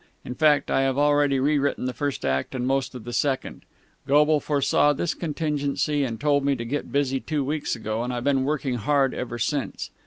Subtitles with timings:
[0.25, 3.61] In fact, I have already rewritten the first act and most of the second.
[4.07, 8.23] Goble foresaw this contingency and told me to get busy two weeks ago, and I've
[8.23, 9.91] been working hard ever since.